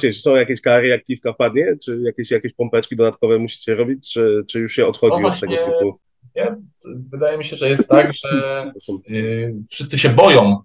[0.00, 1.66] czy są jakieś kary, jak kiwka padnie?
[1.84, 5.56] Czy jakieś, jakieś pompeczki dodatkowe musicie robić, czy, czy już się odchodzi No od tego
[5.56, 5.98] typu?
[6.36, 6.56] Nie,
[7.10, 8.72] wydaje mi się, że jest tak, że
[9.10, 10.60] y, wszyscy się boją,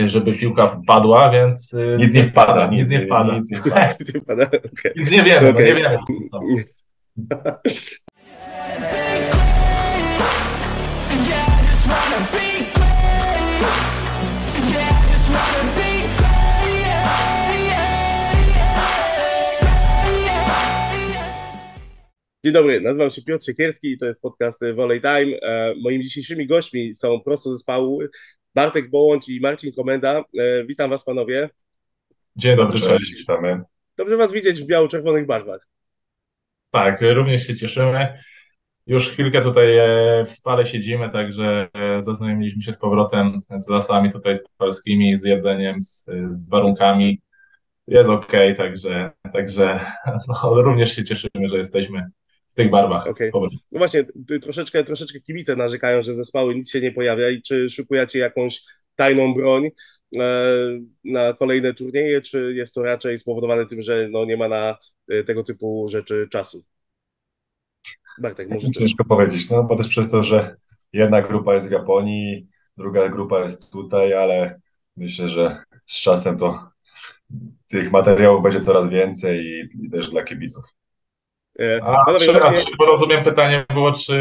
[0.00, 2.66] y, żeby piłka padła, więc y, Nic nie wpada.
[2.66, 3.34] Nic nie wpada.
[3.38, 3.94] Nic nie wpada.
[4.14, 4.46] Nie pada?
[4.46, 4.92] Okej.
[4.96, 5.98] Nic nie wiemy, no nie wiemy.
[6.30, 6.40] Co.
[22.44, 25.40] Dzień dobry, nazywam się Piotr Siekierski i to jest podcast Volley Time.
[25.42, 28.00] E, Moimi dzisiejszymi gośćmi są prosto ze zespołu
[28.54, 30.24] Bartek Bołądź i Marcin Komenda.
[30.38, 31.50] E, Witam was panowie.
[32.36, 32.98] Dzień dobry, cześć.
[32.98, 33.62] Cześć, witamy.
[33.96, 35.68] Dobrze was widzieć w biało-czerwonych barwach.
[36.70, 38.18] Tak, również się cieszymy.
[38.86, 41.68] Już chwilkę tutaj e, w Spale siedzimy, także
[41.98, 47.20] zaznajomiliśmy się z powrotem z lasami tutaj spalskimi, z jedzeniem, z, z warunkami.
[47.86, 49.80] Jest okej, także, także
[50.28, 52.10] no, również się cieszymy, że jesteśmy
[52.54, 53.58] w tych barwach powrotem.
[53.72, 54.04] No właśnie,
[54.42, 58.64] troszeczkę, troszeczkę kibice narzekają, że zespoły nic się nie pojawia i czy szykujecie jakąś
[58.96, 59.70] tajną broń
[60.16, 60.20] e,
[61.04, 65.24] na kolejne turnieje, czy jest to raczej spowodowane tym, że no, nie ma na e,
[65.24, 66.64] tego typu rzeczy czasu?
[68.18, 68.70] Bartek, może.
[68.70, 70.56] Ciężko powiedzieć, no bo też przez to, że
[70.92, 74.60] jedna grupa jest w Japonii, druga grupa jest tutaj, ale
[74.96, 76.68] myślę, że z czasem to
[77.68, 80.64] tych materiałów będzie coraz więcej i, i też dla kibiców.
[81.60, 84.14] E, A panowie, czy, a czy, bo rozumiem, pytanie było, czy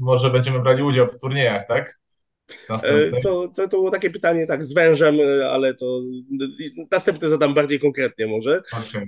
[0.00, 2.00] może będziemy brali udział w turniejach, tak?
[2.82, 3.20] E.
[3.22, 6.00] To, to, to było takie pytanie tak z wężem, e, ale to
[6.90, 8.60] następne zadam bardziej konkretnie może.
[8.72, 9.06] Okej.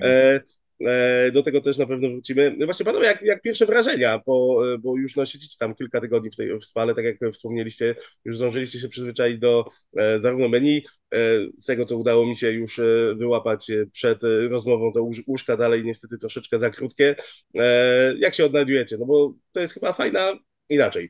[0.86, 2.55] E, e, Do tego też na pewno wrócimy.
[2.58, 6.30] No Właśnie panowie, jak, jak pierwsze wrażenia, bo, bo już no, siedzicie tam kilka tygodni
[6.30, 9.64] w tej w spale, tak jak wspomnieliście, już zdążyliście się przyzwyczaić do
[9.97, 11.16] e, zarówno menu, e,
[11.58, 15.22] z tego co udało mi się już e, wyłapać e, przed e, rozmową, to łóż-
[15.27, 17.17] łóżka dalej niestety troszeczkę za krótkie.
[17.58, 18.96] E, Jak się odnajdujecie?
[18.98, 20.33] No bo to jest chyba fajna,
[20.69, 21.08] inaczej.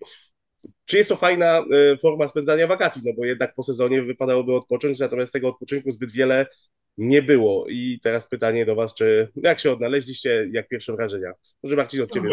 [0.84, 3.02] Czy jest to fajna e, forma spędzania wakacji?
[3.04, 6.46] No bo jednak po sezonie wypadałoby odpocząć, natomiast tego odpoczynku zbyt wiele
[6.98, 7.66] nie było.
[7.68, 11.32] I teraz pytanie do Was, czy jak się odnaleźliście, jak pierwsze wrażenia?
[11.62, 12.28] Może Marcin od Ciebie.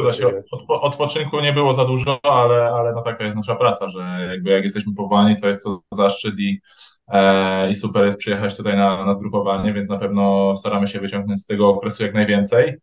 [0.53, 4.50] Odpo- Odpoczynku nie było za dużo, ale, ale no taka jest nasza praca, że jakby
[4.50, 6.59] jak jesteśmy powołani, to jest to zaszczyt i,
[7.08, 11.42] e, i super jest przyjechać tutaj na, na zgrupowanie, więc na pewno staramy się wyciągnąć
[11.42, 12.75] z tego okresu jak najwięcej.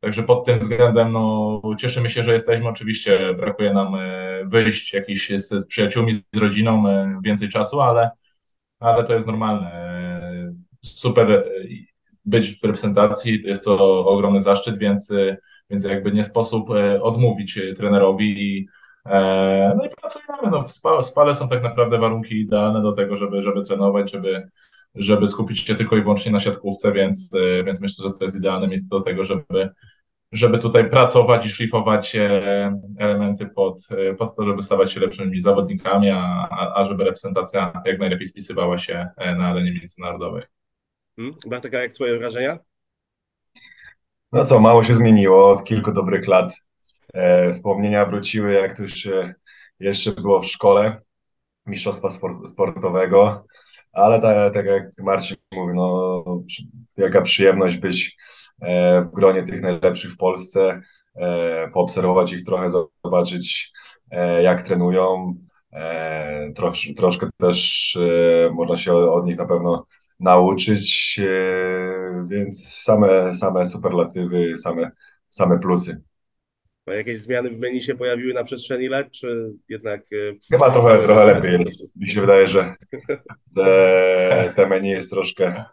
[0.00, 2.68] Także pod tym względem no, cieszymy się, że jesteśmy.
[2.68, 8.10] Oczywiście brakuje nam e, wyjść jakiś z przyjaciółmi, z rodziną, e, więcej czasu, ale,
[8.80, 9.90] ale to jest normalne.
[10.82, 11.44] Super e,
[12.24, 15.36] być w reprezentacji, jest to ogromny zaszczyt, więc e,
[15.70, 18.68] więc jakby nie sposób e, odmówić trenerowi i
[19.76, 20.50] no i pracujemy.
[20.50, 24.12] No, w spa- w spale są tak naprawdę warunki idealne do tego, żeby, żeby trenować,
[24.12, 24.48] żeby,
[24.94, 27.30] żeby skupić się tylko i wyłącznie na siatkówce, więc,
[27.64, 29.70] więc myślę, że to jest idealne miejsce do tego, żeby,
[30.32, 32.16] żeby tutaj pracować i szlifować
[32.98, 33.88] elementy pod,
[34.18, 39.08] pod to, żeby stawać się lepszymi zawodnikami, a, a, żeby reprezentacja jak najlepiej spisywała się
[39.18, 40.42] na arenie międzynarodowej.
[41.20, 41.34] Hmm?
[41.46, 42.58] Bartek, jak Twoje wrażenia?
[44.32, 46.54] No co, mało się zmieniło od kilku dobrych lat.
[47.14, 49.34] E, wspomnienia wróciły, jak to już e,
[49.80, 51.00] jeszcze było w szkole,
[51.66, 53.44] mistrzostwa sport, sportowego,
[53.92, 56.24] ale tak, tak jak Marcin mówi, no,
[56.96, 58.16] wielka przyjemność być
[58.62, 60.80] e, w gronie tych najlepszych w Polsce,
[61.16, 62.70] e, poobserwować ich trochę,
[63.04, 63.72] zobaczyć
[64.10, 65.34] e, jak trenują.
[65.72, 67.98] E, trosz, troszkę też
[68.52, 69.86] można się od nich na pewno
[70.20, 71.20] nauczyć,
[72.30, 74.90] więc same, same superlatywy, same,
[75.28, 76.02] same plusy.
[76.86, 80.00] A jakieś zmiany w menu się pojawiły na przestrzeni lat, czy jednak...
[80.00, 81.96] e, Chyba trochę, trochę lepiej jest.
[81.96, 82.74] Mi się wydaje, że
[83.56, 85.64] te, te menu jest troszkę,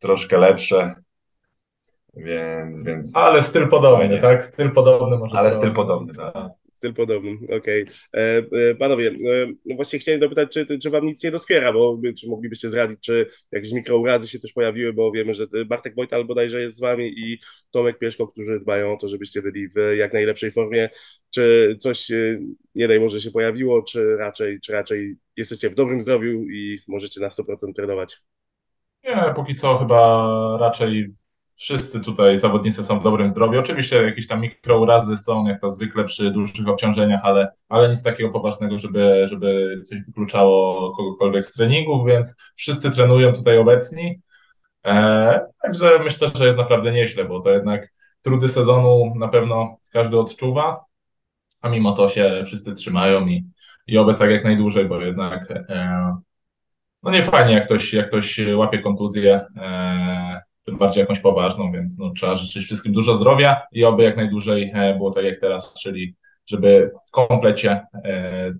[0.00, 0.94] troszkę lepsze,
[2.16, 4.20] więc, więc Ale styl podobny, Fajnie.
[4.22, 4.44] tak?
[4.44, 5.38] Styl podobny może.
[5.38, 6.14] ale styl podobny.
[6.14, 6.34] Tak.
[6.80, 7.86] Styl podobny, okej.
[8.14, 8.18] E,
[8.70, 12.28] e, Panowie, e, no właśnie chciałem dopytać, czy, czy wam nic nie doskwiera, bo czy
[12.28, 16.76] moglibyście zradzić, czy jakieś mikrourazy się też pojawiły, bo wiemy, że Bartek Wojtal bodajże jest
[16.76, 17.38] z wami i
[17.70, 20.88] Tomek Pieszko, którzy dbają o to, żebyście byli w jak najlepszej formie.
[21.30, 22.08] Czy coś,
[22.74, 27.20] nie daj może się pojawiło, czy raczej, czy raczej jesteście w dobrym zdrowiu i możecie
[27.20, 28.16] na 100% trenować?
[29.04, 31.14] Nie, póki co chyba raczej
[31.60, 33.58] wszyscy tutaj zawodnicy są w dobrym zdrowiu.
[33.58, 38.30] Oczywiście jakieś tam mikrourazy są, jak to zwykle przy dłuższych obciążeniach, ale, ale nic takiego
[38.30, 44.20] poważnego, żeby, żeby coś wykluczało kogokolwiek z treningów, więc wszyscy trenują tutaj obecni.
[44.86, 47.92] E, także myślę, że jest naprawdę nieźle, bo to jednak
[48.22, 50.84] trudy sezonu na pewno każdy odczuwa,
[51.60, 53.44] a mimo to się wszyscy trzymają i,
[53.86, 56.16] i oby tak jak najdłużej, bo jednak e,
[57.02, 61.98] no nie fajnie, jak ktoś, jak ktoś łapie kontuzję, e, tym bardziej jakąś poważną, więc
[61.98, 66.14] no, trzeba życzyć wszystkim dużo zdrowia i oby jak najdłużej było tak jak teraz, czyli
[66.46, 67.80] żeby w komplecie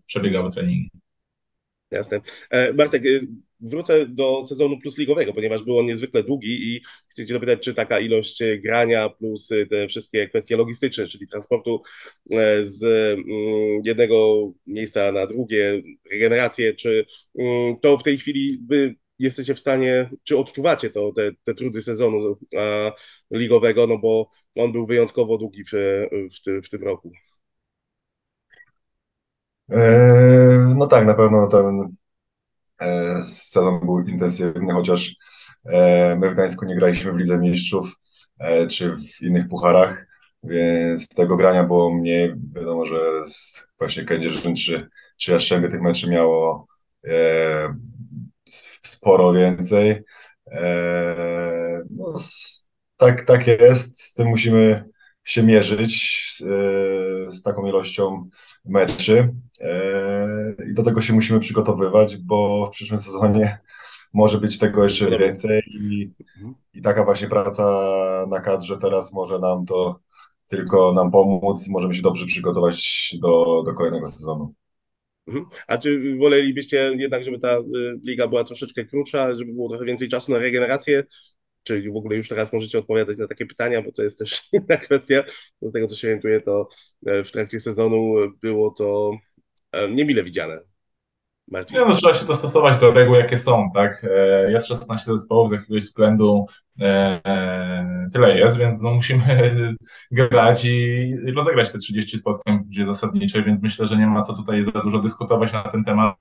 [0.07, 0.91] przebiegały treningi.
[1.91, 2.21] Jasne.
[2.75, 3.03] Bartek,
[3.61, 8.01] wrócę do sezonu plusligowego, ponieważ był on niezwykle długi i chcę Cię zapytać, czy taka
[8.01, 11.83] ilość grania plus te wszystkie kwestie logistyczne, czyli transportu
[12.31, 13.27] e, z mm,
[13.85, 15.83] jednego miejsca na drugie,
[16.13, 17.07] regenerację, czy
[17.39, 18.95] mm, to w tej chwili Wy
[19.25, 22.37] jesteście w stanie, czy odczuwacie to, te, te trudy sezonu
[23.31, 25.71] ligowego, no bo on był wyjątkowo długi w,
[26.13, 27.13] w, w tym roku.
[29.71, 31.97] E, no tak, na pewno ten
[32.81, 35.17] E, sezon był intensywny, chociaż
[35.65, 37.97] e, my w Gdańsku nie graliśmy w Lidze Mistrzów
[38.71, 40.07] czy w innych pucharach,
[40.43, 42.35] więc tego grania było mniej.
[42.55, 43.01] Wiadomo, że
[43.79, 46.67] właśnie Kędzierzyn czy, czy Jastrzębie tych meczy miało
[48.83, 50.03] sporo więcej.
[51.91, 52.15] No,
[52.97, 54.85] tak, tak jest, z tym musimy
[55.25, 56.39] się mierzyć z,
[57.37, 58.29] z taką ilością
[58.65, 63.59] meczy e, i do tego się musimy przygotowywać, bo w przyszłym sezonie
[64.13, 66.55] może być tego jeszcze więcej i, mhm.
[66.75, 67.65] i taka właśnie praca
[68.31, 70.01] na kadrze teraz może nam to
[70.47, 74.55] tylko nam pomóc, możemy się dobrze przygotować do, do kolejnego sezonu.
[75.31, 75.47] Mhm.
[75.67, 77.63] A czy wolelibyście jednak, żeby ta y,
[78.05, 81.05] liga była troszeczkę krótsza, żeby było trochę więcej czasu na regenerację,
[81.63, 84.77] czy w ogóle już teraz możecie odpowiadać na takie pytania, bo to jest też inna
[84.77, 85.25] kwestia.
[85.63, 86.69] Do tego, co się orientuję, to
[87.07, 89.13] e, w trakcie sezonu było to
[89.73, 90.70] e, niemile widziane.
[91.51, 91.79] Marcin.
[91.79, 94.07] No, trzeba się dostosować do reguł, jakie są, tak?
[94.11, 96.47] E, jest 16 zespołów, z jakiegoś względu
[98.13, 99.53] tyle jest, więc no musimy
[100.11, 104.65] grać i rozegrać te 30 spotkań gdzie zasadnicze, więc myślę, że nie ma co tutaj
[104.65, 106.17] za dużo dyskutować na ten temat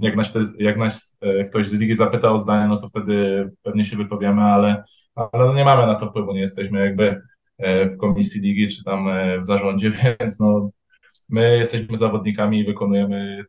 [0.00, 3.84] jak nas, jak nas e, ktoś z ligi zapyta o zdanie, no to wtedy pewnie
[3.84, 4.84] się wypowiemy, ale,
[5.14, 7.22] ale no nie mamy na to wpływu, nie jesteśmy jakby
[7.58, 9.90] e, w komisji ligi czy tam e, w zarządzie,
[10.20, 10.70] więc no
[11.28, 13.44] my jesteśmy zawodnikami i wykonujemy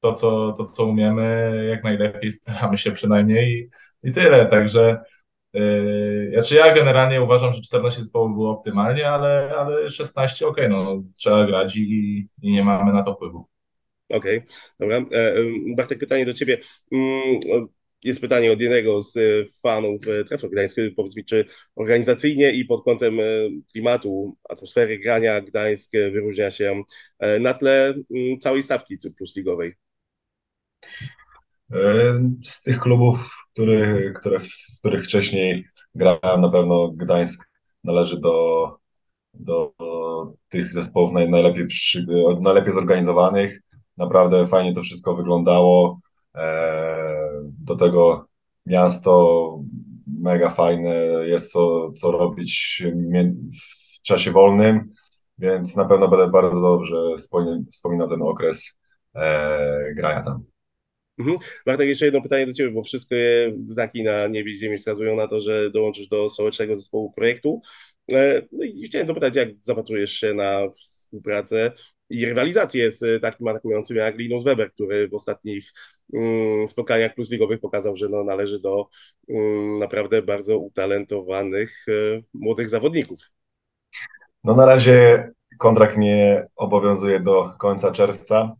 [0.00, 3.70] to, co, to, co umiemy jak najlepiej, staramy się przynajmniej
[4.04, 5.02] i, i tyle, także
[5.52, 11.02] yy, znaczy ja generalnie uważam, że 14 zespołów było optymalnie, ale, ale 16 ok, no
[11.16, 13.46] trzeba grać i, i nie mamy na to wpływu.
[14.10, 14.48] Okej, okay,
[14.80, 14.96] dobra.
[15.12, 15.42] E, e,
[15.76, 16.58] Bartek, pytanie do Ciebie.
[16.92, 17.40] Mm,
[18.02, 19.20] jest pytanie od jednego z e,
[19.62, 20.94] fanów Trefla Gdańskiego.
[20.96, 21.44] Powiedz mi, czy
[21.76, 23.18] organizacyjnie i pod kątem
[23.72, 26.82] klimatu, atmosfery grania Gdańsk wyróżnia się
[27.40, 29.74] na tle mm, całej stawki plus ligowej?
[32.44, 37.50] Z tych klubów, który, które, w których wcześniej grałem, na pewno Gdańsk
[37.84, 38.68] należy do,
[39.34, 39.72] do,
[40.48, 42.06] tych zespołów najlepiej, przy,
[42.40, 43.60] najlepiej zorganizowanych.
[43.96, 46.00] Naprawdę fajnie to wszystko wyglądało.
[46.34, 47.20] E,
[47.58, 48.26] do tego
[48.66, 49.58] miasto
[50.06, 50.94] mega fajne,
[51.24, 52.82] jest co, co robić
[53.98, 54.92] w czasie wolnym,
[55.38, 56.96] więc na pewno będę bardzo dobrze
[57.70, 58.80] wspominał ten okres
[59.14, 60.49] e, grania tam.
[61.20, 61.36] Mhm.
[61.66, 65.26] Bartek, jeszcze jedno pytanie do Ciebie, bo wszystkie znaki na niebie i ziemi wskazują na
[65.26, 67.60] to, że dołączysz do sołecznego zespołu projektu.
[68.12, 71.72] E, no i chciałem zapytać, jak zapatrujesz się na współpracę
[72.10, 75.72] i rywalizację z takim atakującym jak Linus Weber, który w ostatnich
[76.12, 78.88] um, spotkaniach plus ligowych pokazał, że no, należy do
[79.28, 83.20] um, naprawdę bardzo utalentowanych um, młodych zawodników.
[84.44, 88.56] No na razie kontrakt nie obowiązuje do końca czerwca.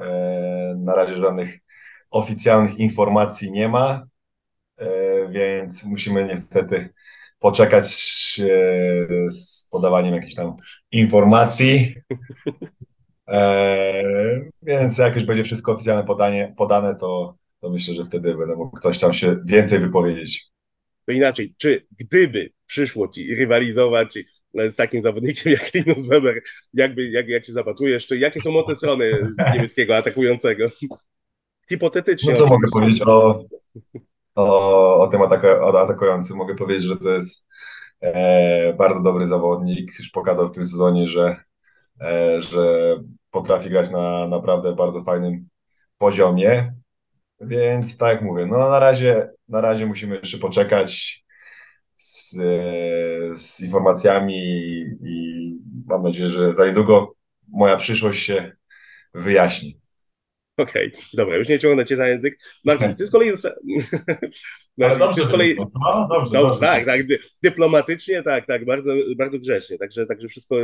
[0.00, 1.58] E, na razie żadnych
[2.16, 4.06] oficjalnych informacji nie ma,
[4.78, 4.86] e,
[5.28, 6.88] więc musimy niestety
[7.38, 7.86] poczekać
[9.30, 10.56] z podawaniem jakichś tam
[10.92, 11.94] informacji.
[13.28, 18.56] E, więc jak już będzie wszystko oficjalne podanie, podane, to, to myślę, że wtedy będę
[18.56, 20.46] mógł ktoś tam się więcej wypowiedzieć.
[21.06, 24.18] To inaczej, czy gdyby przyszło ci rywalizować
[24.54, 26.42] z takim zawodnikiem jak Linus Weber,
[26.74, 30.70] jakby, jak, jak się zapatrujesz, czy jakie są moce strony niemieckiego atakującego?
[31.68, 32.32] Hipotetycznie.
[32.32, 33.44] No co mogę powiedzieć o,
[34.34, 36.36] o, o tym ataku, o atakującym?
[36.36, 37.46] Mogę powiedzieć, że to jest
[38.00, 39.98] e, bardzo dobry zawodnik.
[39.98, 41.36] Już pokazał w tym sezonie, że,
[42.00, 42.96] e, że
[43.30, 45.48] potrafi grać na naprawdę bardzo fajnym
[45.98, 46.74] poziomie.
[47.40, 51.22] Więc tak mówię, no na razie, na razie musimy jeszcze poczekać
[51.96, 52.36] z,
[53.40, 54.34] z informacjami
[55.02, 55.52] i
[55.86, 57.14] mam nadzieję, że za niedługo
[57.48, 58.52] moja przyszłość się
[59.14, 59.80] wyjaśni.
[60.56, 62.38] Okej, okay, dobra, już nie ciągnę cię za język.
[62.64, 63.30] Marcin, ty z kolei...
[64.78, 65.56] Marcin, dobrze, ty z kolei...
[65.56, 67.00] No, dobrze, dobrze, dobrze, tak, tak,
[67.42, 70.56] dyplomatycznie, tak, tak, bardzo, bardzo grzecznie, także, także wszystko,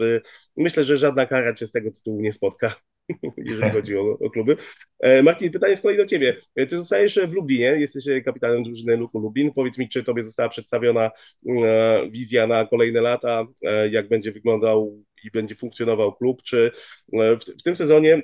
[0.00, 0.20] w...
[0.56, 2.74] myślę, że żadna kara cię z tego tytułu nie spotka.
[3.36, 4.56] jeżeli chodzi o, o kluby.
[5.00, 6.36] E, Martin, pytanie z kolei do Ciebie.
[6.56, 9.52] E, ty zostajesz w Lublinie, jesteś kapitanem drużyny Luku Lublin.
[9.52, 11.10] Powiedz mi, czy Tobie została przedstawiona
[11.48, 13.46] e, wizja na kolejne lata,
[13.90, 16.70] jak będzie wyglądał i będzie funkcjonował klub, czy
[17.12, 18.22] w, w tym sezonie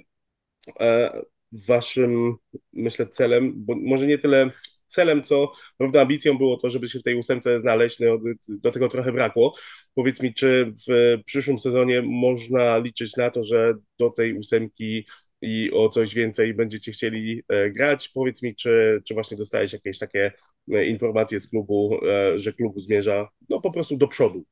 [1.53, 2.37] waszym,
[2.73, 4.51] myślę, celem, bo może nie tyle
[4.87, 8.19] celem, co prawda ambicją było to, żeby się w tej ósemce znaleźć, no,
[8.49, 9.55] do tego trochę brakło.
[9.95, 15.07] Powiedz mi, czy w przyszłym sezonie można liczyć na to, że do tej ósemki
[15.43, 18.09] i o coś więcej będziecie chcieli e, grać.
[18.09, 20.33] Powiedz mi, czy, czy właśnie dostałeś jakieś takie
[20.73, 24.45] e, informacje z klubu, e, że klub zmierza no po prostu do przodu?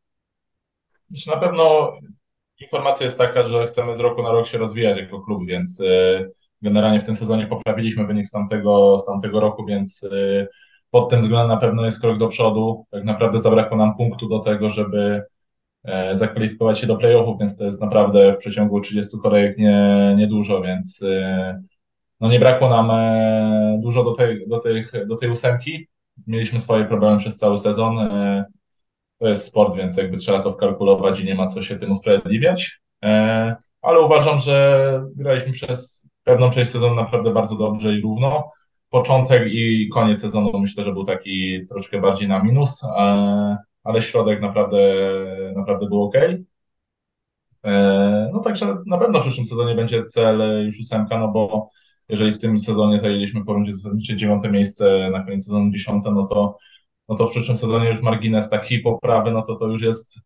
[1.27, 1.93] Na pewno
[2.61, 5.83] informacja jest taka, że chcemy z roku na rok się rozwijać jako klub, więc
[6.63, 10.09] generalnie w tym sezonie poprawiliśmy wynik z tamtego, z tamtego roku, więc
[10.91, 12.87] pod tym względem na pewno jest krok do przodu.
[12.91, 15.23] Tak naprawdę zabrakło nam punktu do tego, żeby
[15.85, 20.63] E, zakwalifikować się do playoffów, więc to jest naprawdę w przeciągu 30 kolejek nie, niedużo,
[20.63, 21.63] więc e,
[22.21, 25.87] no nie brakło nam e, dużo do tej, do, tych, do tej ósemki.
[26.27, 28.09] Mieliśmy swoje problemy przez cały sezon.
[29.19, 32.81] To jest sport, więc jakby trzeba to wkalkulować i nie ma co się tym usprawiedliwiać.
[33.83, 38.51] Ale uważam, że graliśmy przez pewną część sezonu naprawdę bardzo dobrze i równo.
[38.91, 42.83] Początek i koniec sezonu myślę, że był taki troszkę bardziej na minus
[43.85, 44.79] ale środek naprawdę,
[45.57, 46.15] naprawdę był ok.
[47.65, 51.69] E, no także na pewno w przyszłym sezonie będzie cel już ósemka, no bo
[52.09, 56.27] jeżeli w tym sezonie zajęliśmy po rundzie zasadniczej dziewiąte miejsce, na koniec sezonu dziesiąte, no
[56.27, 56.59] to,
[57.09, 60.19] no to w przyszłym sezonie już margines taki poprawy, no to to już jest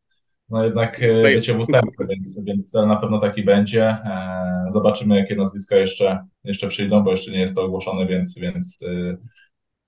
[0.49, 3.85] no jednak e, bycie w ósemce, więc, więc cel na pewno taki będzie.
[3.85, 8.79] E, zobaczymy, jakie nazwiska jeszcze, jeszcze przyjdą, bo jeszcze nie jest to ogłoszone, więc, więc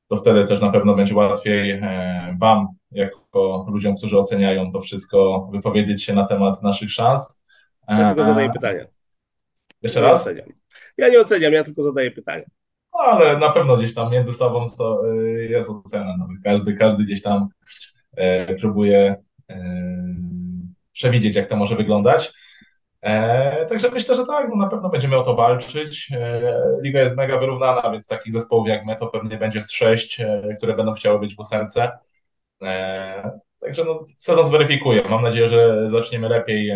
[0.09, 1.81] to wtedy też na pewno będzie łatwiej
[2.39, 7.45] Wam jako ludziom, którzy oceniają to wszystko, wypowiedzieć się na temat naszych szans.
[7.89, 8.85] Ja tylko zadaję pytania.
[9.83, 10.23] Jeszcze raz?
[10.23, 10.49] Oceniam.
[10.99, 12.45] Ja nie oceniam, ja tylko zadaję pytania.
[13.01, 14.65] No, ale na pewno gdzieś tam między sobą
[15.05, 16.17] y, jest ocena.
[16.19, 17.49] No, każdy, każdy gdzieś tam
[18.17, 19.17] e, próbuje
[19.51, 19.85] e,
[20.93, 22.33] przewidzieć, jak to może wyglądać.
[23.03, 26.13] E, także myślę, że tak, no na pewno będziemy o to walczyć.
[26.13, 26.43] E,
[26.83, 30.43] Liga jest mega wyrównana, więc takich zespołów jak my to pewnie będzie z sześć, e,
[30.57, 31.91] które będą chciały być w ósemce.
[32.63, 35.09] E, także no, sezon zweryfikuje.
[35.09, 36.73] Mam nadzieję, że zaczniemy lepiej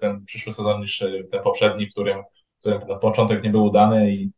[0.00, 2.22] ten przyszły sezon niż ten poprzedni, w którym,
[2.56, 4.30] w którym początek nie był udany i,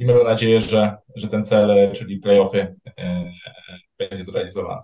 [0.00, 2.74] i mamy nadzieję, że, że ten cel, czyli playoffy,
[3.98, 4.82] będzie zrealizowany.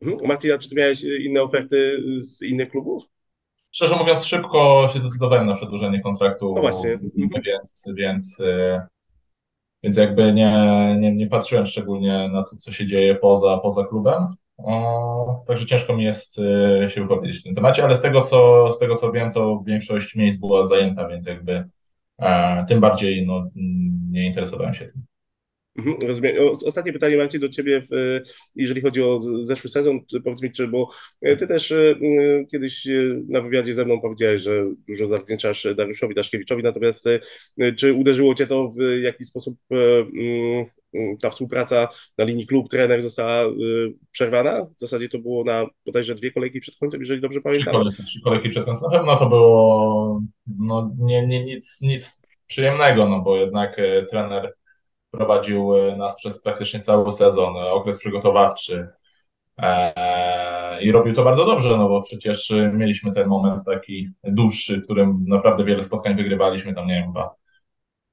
[0.00, 0.28] Mhm.
[0.28, 3.02] Martina, czy ty miałeś inne oferty z innych klubów?
[3.70, 6.98] Szczerze mówiąc, szybko się zdecydowałem na przedłużenie kontraktu, no właśnie.
[7.46, 8.42] więc, więc,
[9.82, 14.34] więc jakby nie, nie, nie patrzyłem szczególnie na to, co się dzieje poza, poza klubem.
[15.46, 18.78] Także ciężko mi jest y, się wypowiedzieć w tym temacie, ale z tego, co, z
[18.78, 21.64] tego co wiem, to większość miejsc była zajęta, więc jakby e,
[22.68, 23.50] tym bardziej no,
[24.10, 25.04] nie interesowałem się tym.
[25.78, 26.36] Mhm, rozumiem.
[26.66, 27.82] Ostatnie pytanie Marcin do Ciebie,
[28.54, 30.88] jeżeli chodzi o zeszły sezon, powiedz mi, czy, bo
[31.22, 31.94] e, Ty też e,
[32.50, 32.88] kiedyś
[33.28, 37.08] na wywiadzie ze mną powiedziałeś, że dużo zawdzięczasz Dariuszowi Daszkiewiczowi, natomiast
[37.76, 39.56] czy uderzyło Cię to w jakiś sposób
[41.22, 43.52] ta współpraca na linii klub-trener została
[44.10, 44.64] przerwana.
[44.64, 47.64] W zasadzie to było na bodajże dwie kolejki przed końcem, jeżeli dobrze pamiętam.
[47.64, 48.90] Trzy kolejki, trzy kolejki przed końcem.
[48.90, 50.22] Na pewno to było
[50.58, 54.54] no, nie, nie, nic, nic przyjemnego, no bo jednak trener
[55.10, 58.88] prowadził y, nas przez praktycznie cały sezon, okres przygotowawczy
[59.58, 64.84] e, i robił to bardzo dobrze, no bo przecież mieliśmy ten moment taki dłuższy, w
[64.84, 67.40] którym naprawdę wiele spotkań wygrywaliśmy, tam nie wiem, chyba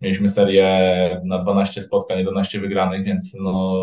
[0.02, 3.76] Mieliśmy serię na 12 spotkań, 11 wygranych, więc no,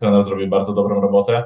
[0.00, 1.44] trener zrobił bardzo dobrą robotę.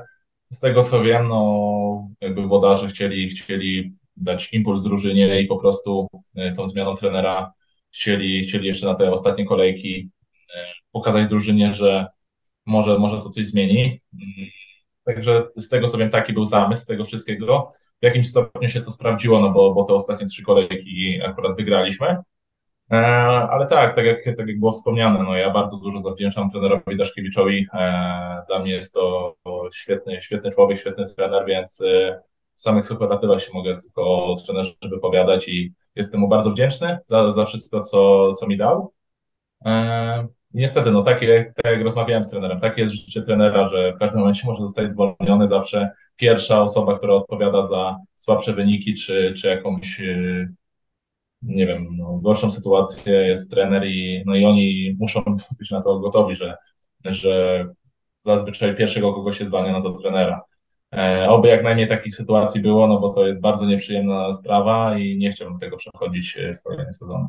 [0.50, 6.08] Z tego co wiem, no, jakby włodarze chcieli, chcieli dać impuls drużynie i po prostu
[6.36, 7.52] e, tą zmianą trenera
[7.94, 10.13] chcieli, chcieli jeszcze na te ostatnie kolejki e,
[10.92, 12.06] pokazać drużynie, że
[12.66, 14.00] może, może to coś zmieni.
[15.04, 17.72] Także z tego co wiem, taki był zamysł tego wszystkiego.
[18.02, 22.16] W jakimś stopniu się to sprawdziło, no bo, bo te ostatnie trzy kolejki akurat wygraliśmy.
[22.92, 22.96] E,
[23.50, 27.66] ale tak, tak jak, tak jak było wspomniane, no ja bardzo dużo zawdzięczam trenerowi Daszkiewiczowi.
[27.74, 29.34] E, dla mnie jest to
[29.74, 32.20] świetny, świetny człowiek, świetny trener, więc e,
[32.54, 37.32] w samych superlatywach się mogę tylko o trenerze wypowiadać i jestem mu bardzo wdzięczny za,
[37.32, 38.92] za wszystko, co, co mi dał.
[40.54, 44.20] Niestety, no takie, tak jak rozmawiałem z trenerem, takie jest życie trenera, że w każdym
[44.20, 50.00] momencie może zostać zwolniony zawsze pierwsza osoba, która odpowiada za słabsze wyniki, czy, czy jakąś
[51.44, 55.22] nie wiem, no, gorszą sytuację jest trener i, no i oni muszą
[55.58, 56.56] być na to gotowi, że,
[57.04, 57.64] że
[58.20, 60.40] zazwyczaj pierwszego kogo się zwalnia, no to trenera.
[60.94, 65.16] E, oby jak najmniej takich sytuacji było, no bo to jest bardzo nieprzyjemna sprawa i
[65.18, 67.26] nie chciałbym tego przechodzić e, w kolejnym sezonie.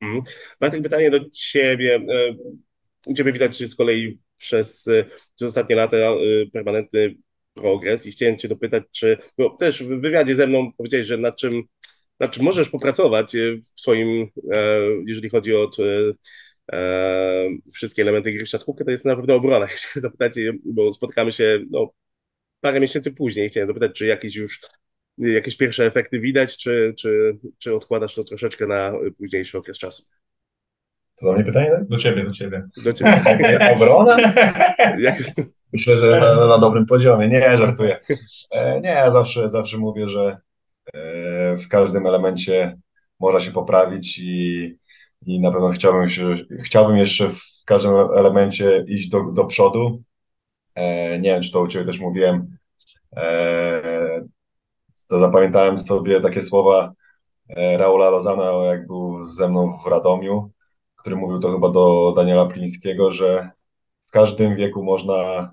[0.00, 0.82] Mhm.
[0.82, 1.94] Pytanie do ciebie.
[3.08, 5.04] E, ciebie widać z kolei przez, e,
[5.36, 6.16] przez ostatnie lata e,
[6.52, 7.14] permanentny
[7.54, 11.36] progres i chciałem cię dopytać, czy, bo też w wywiadzie ze mną powiedziałeś, że nad
[11.36, 11.62] czym,
[12.20, 13.32] nad czym możesz popracować
[13.76, 14.28] w swoim,
[15.06, 15.70] jeżeli chodzi o
[17.74, 19.66] wszystkie elementy gry w siatkówkę, to jest na pewno obrona.
[19.66, 20.32] Chciałem zapytać,
[20.64, 21.92] bo spotkamy się no,
[22.60, 23.50] parę miesięcy później.
[23.50, 24.60] Chciałem zapytać, czy jakieś już
[25.20, 30.02] jakieś pierwsze efekty widać, czy, czy, czy odkładasz to troszeczkę na późniejszy okres czasu?
[31.20, 31.70] To do mnie pytanie?
[31.88, 32.68] Do ciebie, do ciebie.
[32.84, 33.22] Do ciebie.
[33.74, 34.16] Obrona?
[34.98, 35.16] Jak...
[35.72, 37.28] Myślę, że na, na, dobrym poziomie.
[37.28, 38.00] Nie, żartuję.
[38.50, 40.36] E, nie, zawsze, zawsze mówię, że
[40.94, 42.78] e, w każdym elemencie
[43.20, 44.64] można się poprawić i,
[45.26, 46.34] i na pewno chciałbym, się,
[46.64, 50.02] chciałbym jeszcze w każdym elemencie iść do, do przodu.
[50.74, 52.56] E, nie wiem, czy to u Ciebie też mówiłem.
[55.18, 56.92] Zapamiętałem sobie takie słowa
[57.56, 60.50] Raula Lozana, jak był ze mną w Radomiu
[61.00, 63.50] który mówił to chyba do Daniela Plińskiego, że
[64.00, 65.50] w każdym wieku można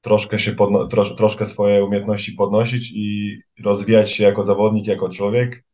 [0.00, 5.64] troszkę się podno- trosz- troszkę swoje umiejętności podnosić i rozwijać się jako zawodnik, jako człowiek.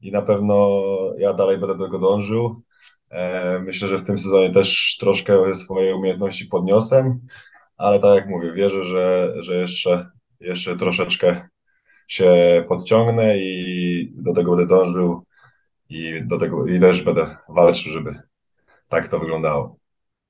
[0.00, 0.82] I na pewno
[1.18, 2.62] ja dalej będę do tego dążył.
[3.10, 7.20] E, myślę, że w tym sezonie też troszkę swoje umiejętności podniosłem,
[7.76, 11.48] ale tak jak mówię, wierzę, że, że jeszcze, jeszcze troszeczkę
[12.12, 15.24] się podciągnę i do tego będę dążył
[15.88, 18.14] i do tego i też będę walczył, żeby
[18.88, 19.76] tak to wyglądało.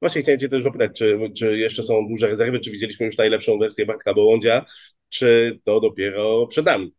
[0.01, 3.59] Właśnie chciałem Cię też zapytać, czy, czy jeszcze są duże rezerwy, czy widzieliśmy już najlepszą
[3.59, 4.65] wersję Bartka Bołądzia,
[5.09, 6.95] czy to dopiero przed nami?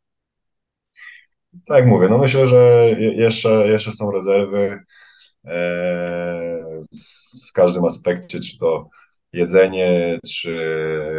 [1.67, 4.79] Tak jak mówię, no myślę, że jeszcze, jeszcze są rezerwy
[5.45, 6.85] e,
[7.49, 8.89] w każdym aspekcie, czy to
[9.33, 10.55] jedzenie, czy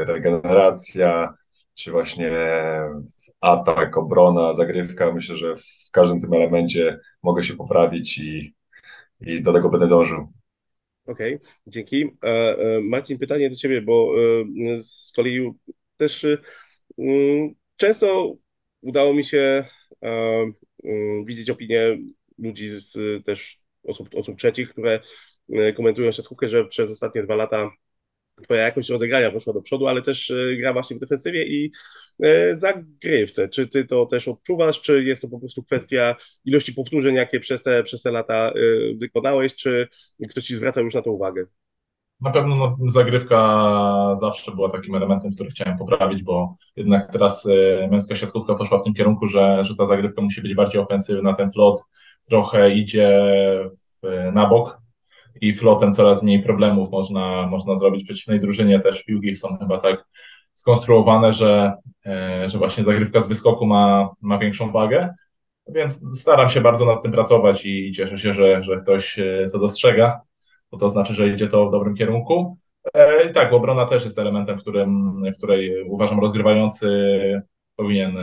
[0.07, 1.35] regeneracja,
[1.75, 2.33] czy właśnie
[3.41, 5.13] atak, obrona, zagrywka.
[5.13, 8.55] Myślę, że w każdym tym elemencie mogę się poprawić i
[9.21, 10.33] i do tego będę dążył.
[11.07, 12.05] Okej, okay, dzięki.
[12.25, 14.15] E, e, Marcin, pytanie do Ciebie, bo
[14.77, 15.53] e, z kolei
[15.97, 16.27] też
[16.99, 18.35] mm, często
[18.81, 19.65] udało mi się
[20.03, 21.99] mm, widzieć opinie
[22.39, 22.93] ludzi, z,
[23.25, 25.01] też osób, osób trzecich, które
[25.77, 27.71] komentują siatkówkę, że przez ostatnie dwa lata
[28.43, 31.73] twoja jakość rozegrania poszła do przodu, ale też e, gra właśnie w defensywie i
[32.23, 33.49] e, zagrywce.
[33.49, 37.63] Czy ty to też odczuwasz, czy jest to po prostu kwestia ilości powtórzeń, jakie przez
[37.63, 38.53] te, przez te lata e,
[38.97, 39.89] wykonałeś, czy
[40.31, 41.47] ktoś ci zwraca już na to uwagę?
[42.21, 47.49] Na pewno no, zagrywka zawsze była takim elementem, który chciałem poprawić, bo jednak teraz
[47.91, 51.51] męska siatkówka poszła w tym kierunku, że, że ta zagrywka musi być bardziej ofensywna, ten
[51.51, 51.85] flot
[52.29, 53.23] trochę idzie
[54.03, 54.84] w, na bok,
[55.41, 58.81] i flotem coraz mniej problemów można, można zrobić przeciwnej drużynie.
[58.81, 60.05] Też piłki są chyba tak
[60.55, 61.73] skonstruowane, że,
[62.07, 65.15] e, że właśnie zagrywka z wyskoku ma, ma większą wagę.
[65.69, 69.59] Więc staram się bardzo nad tym pracować i cieszę się, że, że ktoś e, to
[69.59, 70.21] dostrzega,
[70.71, 72.57] bo to znaczy, że idzie to w dobrym kierunku.
[72.95, 76.89] E, I tak, obrona też jest elementem, w, którym, w której uważam rozgrywający
[77.77, 78.17] powinien,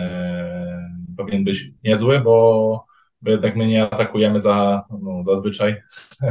[1.18, 2.86] powinien być niezły, bo
[3.22, 5.76] bo jednak my nie atakujemy za, no, zazwyczaj,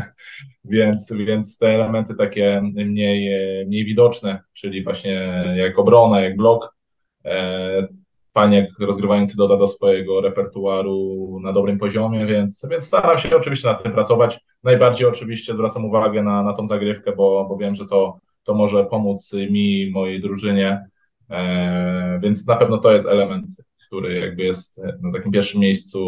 [0.64, 3.30] więc, więc te elementy takie mniej,
[3.66, 6.76] mniej widoczne, czyli właśnie jak obrona, jak blok,
[7.24, 7.88] e,
[8.34, 13.68] fajnie jak rozgrywający doda do swojego repertuaru na dobrym poziomie, więc, więc staram się oczywiście
[13.68, 14.40] nad tym pracować.
[14.64, 18.84] Najbardziej oczywiście zwracam uwagę na, na tą zagrywkę, bo, bo wiem, że to, to może
[18.84, 20.88] pomóc mi, mojej drużynie,
[21.30, 26.00] e, więc na pewno to jest element który jakby jest na takim pierwszym miejscu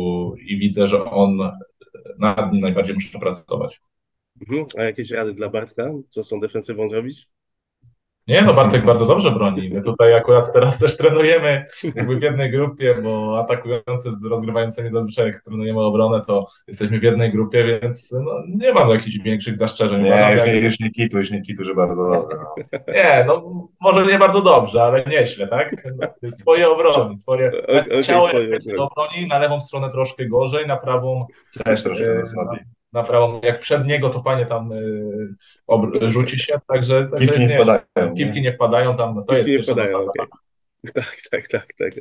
[0.46, 1.38] i widzę, że on
[2.18, 3.80] nad nim najbardziej muszę pracować.
[4.40, 4.66] Mhm.
[4.78, 5.90] A jakieś rady dla Bartka?
[6.08, 7.26] Co z tą defensywą zrobić?
[8.28, 9.70] Nie, no Bartek bardzo dobrze broni.
[9.74, 15.26] My tutaj akurat teraz też trenujemy jakby w jednej grupie, bo atakujący z rozgrywającymi zazwyczaj
[15.26, 20.02] jak trenujemy obronę, to jesteśmy w jednej grupie, więc no, nie mam jakichś większych zastrzeżeń.
[20.02, 22.36] Nie, już nie, już nie kitu, już nie kitu, że bardzo dobrze.
[22.36, 22.94] No.
[22.94, 25.88] Nie, no może nie bardzo dobrze, ale nieźle, tak?
[26.30, 31.26] Swoje obrony, swoje okay, ciało swoje, obroni, na lewą stronę troszkę gorzej, na prawą
[31.64, 32.60] też troszkę e, słabiej
[32.92, 37.56] na prawą, jak przed niego, to fajnie tam y, rzuci się, także, także nie, nie
[37.56, 38.14] wpadają.
[38.16, 40.26] Kiwki nie wpadają tam, to jest nie wpadają, okay.
[40.94, 41.92] Tak, tak, tak, tak.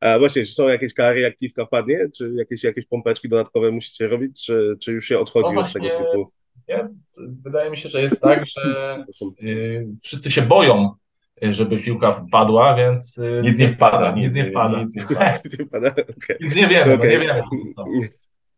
[0.00, 1.98] A właśnie, czy są jakieś kary, jak kiwka wpadnie?
[2.16, 5.88] Czy jakieś, jakieś pompeczki dodatkowe musicie robić, czy, czy już się odchodzi no od tego
[5.88, 6.32] typu?
[6.68, 6.88] Ja,
[7.42, 9.04] wydaje mi się, że jest tak, że
[9.42, 10.94] y, wszyscy się boją,
[11.44, 13.18] y, żeby piłka wpadła, więc...
[13.18, 14.12] Y, nic nie wpada.
[14.12, 14.82] Nic, nie wpada.
[14.82, 15.38] Nic nie, wpada.
[15.44, 15.94] nic nie wpada.
[16.40, 17.10] Nic nie wiemy, okay.
[17.10, 17.42] nie wiemy
[17.76, 17.84] co.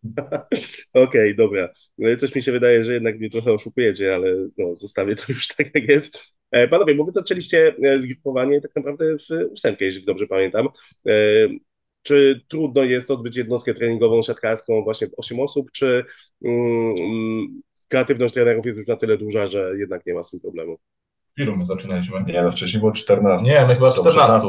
[0.45, 0.53] Okej,
[0.93, 1.69] okay, dobra.
[1.99, 5.49] No coś mi się wydaje, że jednak mnie trochę oszukujecie, ale no, zostawię to już
[5.49, 6.19] tak, jak jest.
[6.51, 10.69] E, panowie, bo wy zaczęliście e, zgrupowanie tak naprawdę w ósemkę, jeżeli dobrze pamiętam.
[11.09, 11.13] E,
[12.03, 16.05] czy trudno jest odbyć jednostkę treningową siatkarską właśnie 8 osób, czy
[16.45, 20.79] mm, kreatywność trenerów jest już na tyle duża, że jednak nie ma z tym problemu?
[21.39, 22.25] Ilu my zaczynaliśmy?
[22.27, 23.49] Nie, no wcześniej było 14.
[23.49, 24.49] Nie, my chyba Są 14.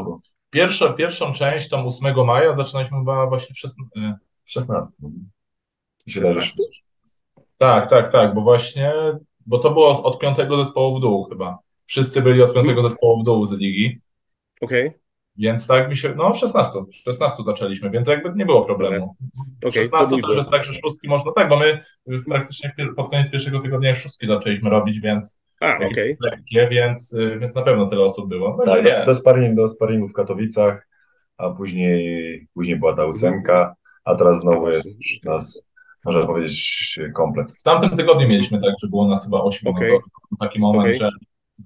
[0.50, 3.76] Pierwsza, pierwszą część, tą 8 maja, zaczynaliśmy chyba właśnie przez...
[4.44, 4.92] 16.
[6.08, 6.52] 16?
[7.58, 8.92] Tak, tak, tak, bo właśnie,
[9.46, 11.58] bo to było od piątego zespołu w dół chyba.
[11.86, 14.00] Wszyscy byli od piątego zespołu w dół z ligi,
[14.60, 14.92] Okej,
[15.36, 19.16] więc tak mi się, no 16, 16 zaczęliśmy, więc jakby nie było problemu.
[19.64, 22.24] Okej, 16 to mój to już jest tak, że szóstki można, tak, bo my już
[22.24, 27.54] praktycznie pod koniec pierwszego tygodnia szóstki zaczęliśmy robić, więc a okej, lekkie, więc, y, więc
[27.54, 28.56] na pewno tyle osób było.
[28.58, 30.88] No, Tak, do, do, sparring, do sparingu w Katowicach,
[31.36, 35.66] a później, później była ta ósemka, a teraz znowu jest nas,
[36.04, 37.52] można powiedzieć, komplet.
[37.52, 39.92] W tamtym tygodniu mieliśmy tak, że było nas chyba 8, Okej.
[39.92, 40.98] no to taki moment, Okej.
[40.98, 41.10] że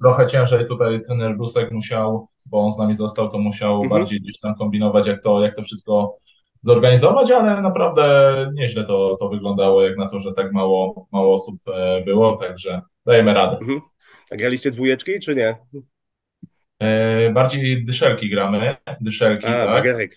[0.03, 3.88] trochę ciężej tutaj trener Brusek musiał, bo on z nami został, to musiał Mhm.
[3.90, 6.16] bardziej gdzieś tam kombinować, jak to, jak to wszystko
[6.62, 8.03] zorganizować, ale naprawdę
[8.55, 12.81] nieźle to, to wyglądało, jak na to, że tak mało, mało osób e, było, także
[13.07, 13.59] dajemy radę.
[13.59, 13.81] mhm.
[14.31, 15.57] A graliście dwójeczki, czy nie?
[16.83, 19.68] E, Bardziej dyszelki gramy, dyszelki, A, tak?
[19.68, 20.16] bagerek.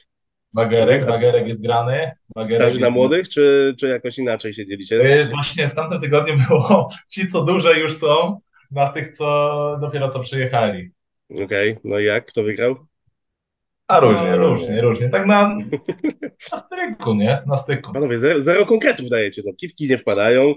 [0.53, 2.11] Bagerek, bagerek jest grany.
[2.35, 5.01] Bagerek Starzy na jest- młodych, czy, czy jakoś inaczej się dzielicie?
[5.01, 8.39] E, Właśnie w tamtym tygodniu było ci, co duże już są,
[8.71, 10.91] na tych, co dopiero co przyjechali.
[11.43, 12.25] Okej, no i jak?
[12.25, 12.75] Kto wygrał?
[13.91, 14.57] A różnie, no, różnie.
[14.57, 15.09] różnie, różnie.
[15.09, 15.57] Tak na,
[16.51, 17.41] na styku, nie?
[17.47, 17.93] Na styku.
[17.93, 20.53] Panowie, zero, zero konkretów dajecie, no kiwki nie wpadają,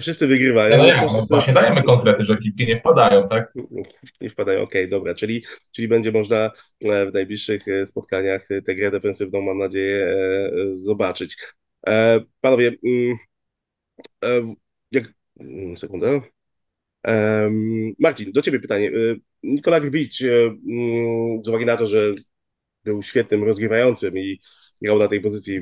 [0.00, 0.78] wszyscy wygrywają.
[0.78, 3.52] No, jak, coś- no właśnie dajemy konkrety, że kipki nie wpadają, tak?
[4.20, 6.50] Nie wpadają, okej, dobra, czyli, czyli będzie można
[6.84, 10.16] e, w najbliższych e, spotkaniach e, tę grę defensywną, mam nadzieję,
[10.72, 11.36] zobaczyć.
[12.40, 14.54] Panowie, mm,
[14.90, 15.04] jak,
[15.40, 16.20] mm, sekundę.
[17.98, 18.90] Marcin, do Ciebie pytanie.
[19.42, 22.14] Nikola Grbić, mm, z uwagi na to, że
[22.84, 24.40] był świetnym rozgrywającym i
[24.82, 25.60] grał na tej pozycji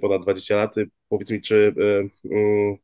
[0.00, 0.74] ponad 20 lat,
[1.08, 1.98] powiedz mi, czy, e,
[2.34, 2.76] mm,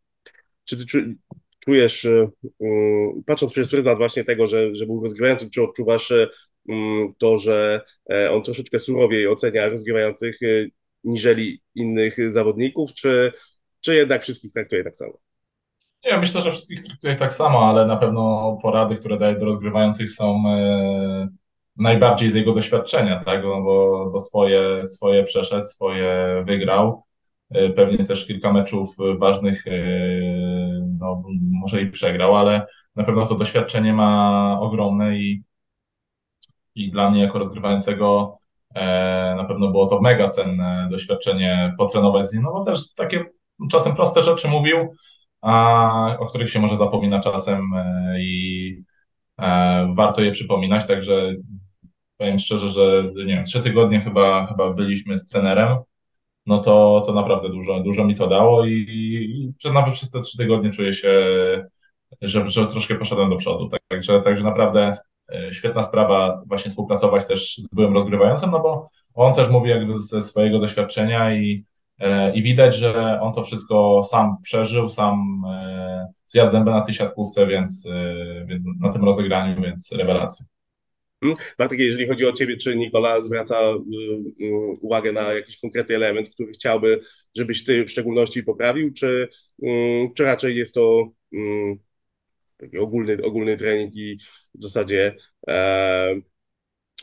[0.65, 1.15] czy ty czu-
[1.61, 6.29] czujesz, e, mm, patrząc przez pryzmat właśnie tego, że, że był rozgrywającym, czy odczuwasz e,
[6.69, 7.81] mm, to, że
[8.31, 10.39] on troszeczkę surowiej ocenia rozgrywających
[11.05, 13.33] niżeli innych zawodników, czy,
[13.81, 15.19] czy jednak wszystkich traktuje tak samo?
[16.05, 20.11] Nie, myślę, że wszystkich traktuję tak samo, ale na pewno porady, które daje do rozgrywających
[20.11, 20.43] są
[21.77, 23.43] najbardziej z jego doświadczenia, tak?
[23.43, 27.05] Bo, bo swoje, swoje przeszedł, swoje wygrał.
[27.51, 29.71] E, Pewnie też kilka meczów ważnych, e,
[31.01, 35.43] no, może i przegrał, ale na pewno to doświadczenie ma ogromne i,
[36.75, 38.39] i dla mnie jako rozgrywającego
[38.75, 43.25] e, na pewno było to mega cenne doświadczenie potrenować z nim, no bo też takie
[43.71, 44.77] czasem proste rzeczy mówił,
[45.41, 48.85] a o których się może zapomina czasem e, i
[49.39, 51.35] e, warto je przypominać, także
[52.17, 55.79] powiem szczerze, że nie wiem, trzy tygodnie chyba, chyba byliśmy z trenerem,
[56.47, 58.87] no to, to naprawdę dużo, dużo mi to dało i,
[59.65, 61.11] i nawet przez te trzy tygodnie czuję się,
[62.23, 64.97] że, że troszkę poszedłem do przodu, tak, także, także naprawdę
[65.35, 69.99] e, świetna sprawa właśnie współpracować też z byłym rozgrywającym, no bo on też mówi jakby
[69.99, 71.65] ze swojego doświadczenia i
[71.99, 76.95] E, I widać, że on to wszystko sam przeżył, sam e, zjadł zęby na tej
[76.95, 77.89] siatkówce, więc,
[78.47, 80.47] więc na tym rozegraniu, więc rewelacja.
[81.59, 86.31] Bartek, jeżeli chodzi o Ciebie, czy Nikola zwraca y, y, uwagę na jakiś konkretny element,
[86.31, 87.01] który chciałby,
[87.37, 89.29] żebyś Ty w szczególności poprawił, czy,
[89.63, 89.67] y,
[90.17, 91.09] czy raczej jest to
[92.57, 94.19] taki ogólny, ogólny trening i
[94.55, 95.17] w zasadzie
[95.49, 96.15] e,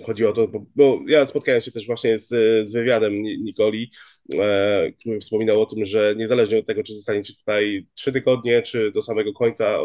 [0.05, 2.27] chodzi o to, bo, bo ja spotkałem się też właśnie z,
[2.67, 3.91] z wywiadem Ni- Nikoli,
[4.33, 8.91] e, który wspominał o tym, że niezależnie od tego, czy zostaniecie tutaj trzy tygodnie, czy
[8.91, 9.77] do samego końca,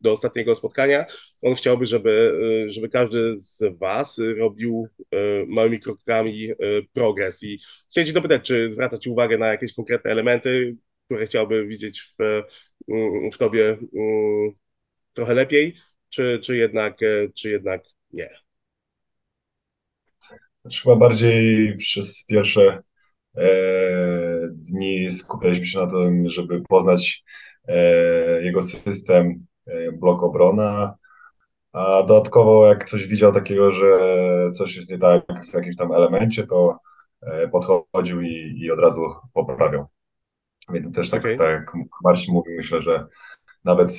[0.00, 1.06] do ostatniego spotkania,
[1.42, 2.32] on chciałby, żeby,
[2.66, 6.56] e, żeby każdy z Was robił e, małymi krokami e,
[6.92, 7.42] progres.
[7.42, 7.58] I
[7.90, 12.42] chciałem Cię dopytać, czy zwraca Ci uwagę na jakieś konkretne elementy, które chciałby widzieć w,
[13.32, 13.78] w Tobie
[15.14, 15.74] trochę lepiej,
[16.08, 18.43] czy, czy, jednak, e, czy jednak nie?
[20.64, 22.82] Znaczy, chyba bardziej przez pierwsze
[23.36, 23.42] e,
[24.52, 27.24] dni skupialiśmy się na tym, żeby poznać
[27.68, 27.76] e,
[28.42, 30.94] jego system, e, blok obrona,
[31.72, 33.98] a dodatkowo jak ktoś widział takiego, że
[34.54, 36.78] coś jest nie tak w jakimś tam elemencie, to
[37.22, 39.86] e, podchodził i, i od razu poprawiał.
[40.72, 41.38] Więc też tak, Okej.
[41.38, 41.72] tak jak
[42.04, 43.06] Marcin mówił, myślę, że
[43.64, 43.92] nawet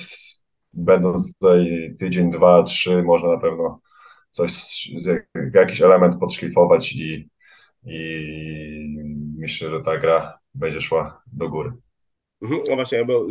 [0.72, 3.80] będąc tutaj tydzień, dwa, trzy, można na pewno
[4.36, 4.88] coś,
[5.54, 7.28] jakiś element podszlifować i,
[7.84, 8.96] i
[9.38, 11.72] myślę, że ta gra będzie szła do góry.
[12.42, 12.62] Mhm.
[12.68, 13.26] No właśnie, bo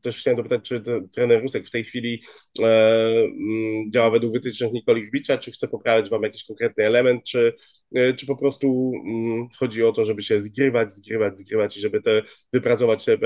[0.00, 2.22] też chciałem dopytać, czy trener Rusek w tej chwili
[2.60, 7.54] e, mm, działa według wytycznych Nikoli Gbicza, czy chce poprawiać wam jakiś konkretny element, czy,
[7.94, 12.02] e, czy po prostu mm, chodzi o to, żeby się zgrywać, zgrywać, zgrywać i żeby
[12.02, 13.18] te, wypracować te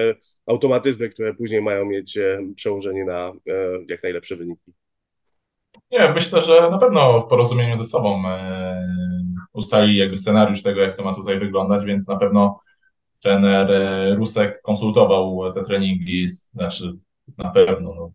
[0.47, 4.73] automatyzmy, które później mają mieć e, przełożenie na e, jak najlepsze wyniki?
[5.93, 8.87] Nie, myślę, że na pewno w porozumieniu ze sobą e,
[9.53, 12.61] ustali jakby scenariusz tego, jak to ma tutaj wyglądać, więc na pewno
[13.23, 16.93] trener e, Rusek konsultował te treningi, znaczy
[17.39, 18.13] na pewno, no,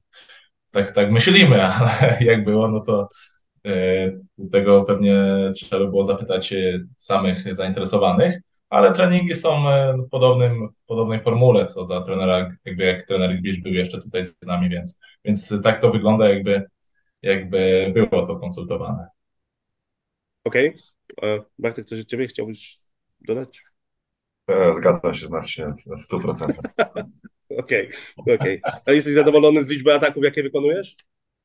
[0.71, 3.09] tak, tak myślimy, ale jak było, no to
[3.65, 4.11] e,
[4.51, 5.15] tego pewnie
[5.55, 6.53] trzeba było zapytać
[6.97, 12.83] samych zainteresowanych, ale treningi są e, w, podobnym, w podobnej formule, co za trenera, jakby
[12.83, 16.65] jak trener Gbisz był jeszcze tutaj z nami, więc, więc tak to wygląda, jakby,
[17.21, 19.07] jakby było to konsultowane.
[20.43, 20.75] Okej.
[21.17, 21.41] Okay.
[21.59, 22.77] Bartek, coś od Ciebie chciałbyś
[23.21, 23.63] dodać?
[24.71, 26.53] Zgadzam się z Marcinem w 100%.
[27.57, 28.35] Okej, okej.
[28.37, 28.61] Okay.
[28.85, 30.95] A jesteś zadowolony z liczby ataków, jakie wykonujesz?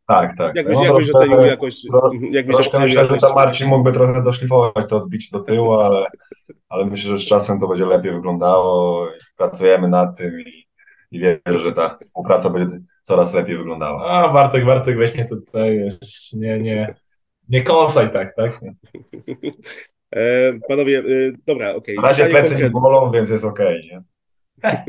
[0.06, 0.56] Tak, tak.
[0.56, 1.87] Jak byś, no, jak byś ocenił jakość?
[2.30, 6.06] Jak byś troszkę myślę, że tam Marcin mógłby trochę doszlifować to odbicie do tyłu, ale,
[6.68, 9.08] ale myślę, że z czasem to będzie lepiej wyglądało.
[9.37, 10.62] Pracujemy nad tym i,
[11.12, 14.11] i wierzę, że ta współpraca będzie coraz lepiej wyglądała.
[14.11, 15.88] A Bartek, Bartek, weź mnie tutaj,
[16.33, 16.94] nie, nie,
[17.48, 18.61] nie kąsaj tak, tak?
[20.16, 21.96] E, panowie, e, dobra, okej.
[21.96, 22.03] Okay.
[22.03, 22.64] Na razie plecy konkretne.
[22.64, 24.03] nie bolą, więc jest okej, okay,
[24.62, 24.83] nie?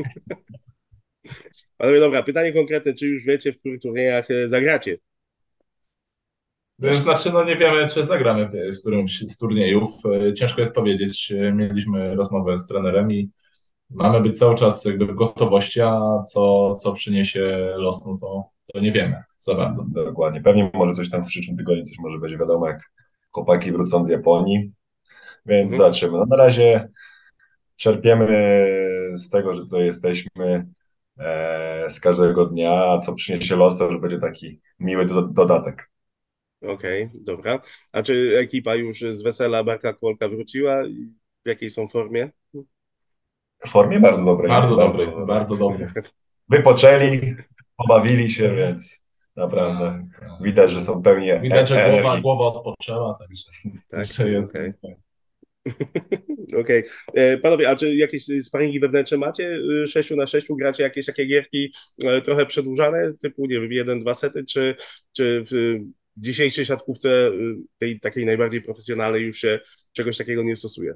[1.78, 4.96] Panowie, dobra, pytanie konkretne, czy już wiecie, w których turniejach e, zagracie?
[6.78, 9.90] Znaczy, no nie wiemy, czy zagramy w którymś z turniejów.
[10.36, 11.32] Ciężko jest powiedzieć.
[11.52, 13.30] Mieliśmy rozmowę z trenerem i
[13.90, 18.80] mamy być cały czas jakby w gotowości, a co, co przyniesie los, no to, to
[18.80, 19.84] nie wiemy za bardzo.
[19.88, 20.40] Dokładnie.
[20.40, 22.90] Pewnie może coś tam w przyszłym tygodniu, coś może będzie wiadomo, jak
[23.30, 24.72] chłopaki wrócą z Japonii,
[25.46, 25.78] więc mhm.
[25.78, 26.18] zobaczymy.
[26.18, 26.88] No na razie
[27.76, 28.26] czerpiemy
[29.14, 30.66] z tego, że tutaj jesteśmy
[31.18, 35.90] e, z każdego dnia, a co przyniesie los, to już będzie taki miły do, dodatek.
[36.62, 37.60] Okej, okay, dobra.
[37.92, 40.82] A czy ekipa już z wesela Barka Kolka wróciła?
[41.44, 42.30] W jakiej są formie?
[43.66, 44.48] W formie bardzo dobrej.
[44.48, 45.88] Bardzo, dobrej, bardzo dobrej.
[46.48, 47.34] Wypoczęli,
[47.76, 49.04] pobawili się, więc
[49.36, 50.02] naprawdę
[50.40, 53.44] widać, że są pełni Widać, że głowa, głowa odpoczęła, także
[53.90, 54.50] tak, jest.
[54.50, 54.74] Okay.
[54.80, 54.94] Okej.
[56.60, 56.84] Okay.
[57.14, 59.58] E, panowie, a czy jakieś sparingi wewnętrzne macie?
[59.86, 61.72] 6 na 6 gracie jakieś takie gierki
[62.02, 64.74] e, trochę przedłużane, typu, nie wiem, jeden, dwa sety, czy,
[65.12, 65.78] czy w
[66.16, 67.30] dzisiejszej siatkówce, e,
[67.78, 69.60] tej takiej najbardziej profesjonalnej już się
[69.92, 70.94] czegoś takiego nie stosuje?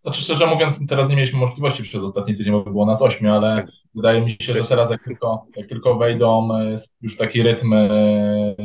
[0.00, 3.66] Znaczy, szczerze mówiąc, teraz nie mieliśmy możliwości przez ostatni tydzień, bo było nas ośmiu, ale
[3.94, 6.48] wydaje mi się, że teraz jak tylko, jak tylko wejdą
[7.02, 7.74] już taki rytm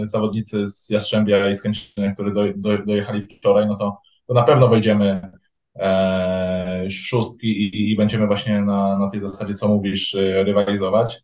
[0.03, 4.43] zawodnicy z Jastrzębia i z Kęczyny, którzy do, do, dojechali wczoraj, no to to na
[4.43, 5.31] pewno wejdziemy
[5.75, 11.21] e, w szóstki i, i, będziemy właśnie na, na tej zasadzie, co mówisz, e, rywalizować.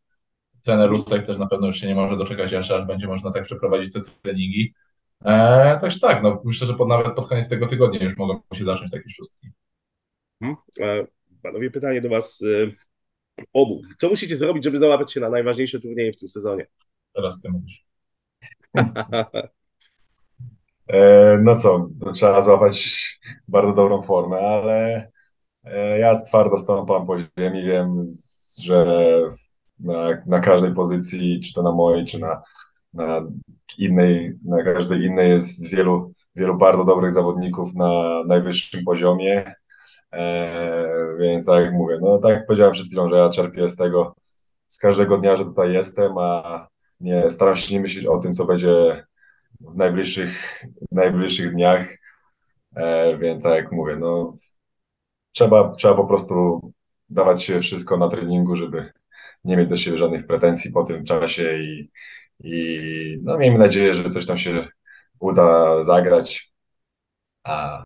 [0.63, 3.43] Trener Rusek też na pewno już się nie może doczekać, aż, aż będzie można tak
[3.43, 4.73] przeprowadzić te treningi.
[5.25, 8.63] E, także tak, no, myślę, że pod, nawet pod koniec tego tygodnia już mogą się
[8.63, 9.47] zacząć takie szóstki.
[10.79, 11.07] E,
[11.43, 12.71] panowie, pytanie do Was e,
[13.53, 13.81] obu.
[13.97, 16.67] Co musicie zrobić, żeby załapać się na najważniejsze turnieje w tym sezonie?
[17.13, 17.85] Teraz ty mówisz.
[20.87, 22.99] E, no co, trzeba złapać
[23.47, 25.11] bardzo dobrą formę, ale
[25.63, 28.01] e, ja twardo stąpam po ziemi, wiem,
[28.61, 28.85] że
[29.79, 32.41] na, na każdej pozycji, czy to na mojej, czy na,
[32.93, 33.21] na
[33.77, 39.53] innej, na każdej innej jest wielu, wielu bardzo dobrych zawodników na najwyższym poziomie.
[40.13, 43.75] E, więc tak jak mówię, no tak jak powiedziałem przed chwilą, że ja czerpię z
[43.75, 44.15] tego
[44.67, 46.67] z każdego dnia, że tutaj jestem, a
[46.99, 49.05] nie staram się nie myśleć o tym, co będzie
[49.59, 51.97] w najbliższych, w najbliższych dniach.
[52.75, 54.33] E, więc tak jak mówię, no,
[55.31, 56.61] trzeba, trzeba po prostu
[57.09, 58.91] dawać się wszystko na treningu, żeby
[59.43, 61.91] nie mieć do siebie żadnych pretensji po tym czasie i,
[62.39, 64.67] i no, miejmy nadzieję, że coś tam się
[65.19, 66.53] uda zagrać,
[67.43, 67.83] a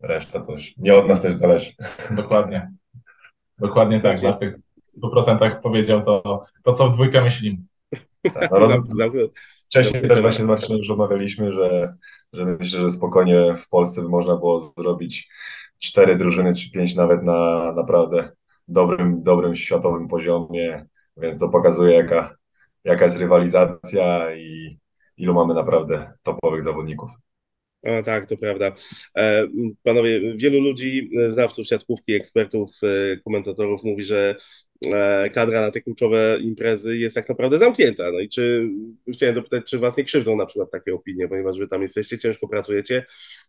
[0.00, 1.72] reszta to już nie od nas też zależy.
[2.10, 2.72] Dokładnie.
[3.58, 4.20] Dokładnie tak.
[4.20, 4.58] Bartek
[4.88, 7.58] w 100% powiedział to, to, co w dwójkę myślimy.
[8.22, 8.72] Tak, no, roz...
[9.64, 11.90] Wcześniej też właśnie z Marcinem już rozmawialiśmy, że,
[12.32, 15.28] że myślę, że spokojnie w Polsce by można było zrobić
[15.78, 18.30] cztery drużyny, czy pięć nawet na naprawdę
[18.68, 22.36] dobrym, dobrym światowym poziomie, więc to pokazuje jaka,
[22.84, 24.78] jaka jest rywalizacja i
[25.16, 27.10] ilu mamy naprawdę topowych zawodników.
[28.04, 28.74] Tak, to prawda.
[29.16, 29.46] E,
[29.82, 34.34] panowie, wielu ludzi, e, znawców siatkówki, ekspertów, e, komentatorów mówi, że
[35.34, 38.12] kadra na te kluczowe imprezy jest tak naprawdę zamknięta.
[38.12, 38.68] No i czy
[39.14, 42.48] chciałem dopytać, czy was nie krzywdzą na przykład takie opinie, ponieważ wy tam jesteście, ciężko
[42.48, 43.04] pracujecie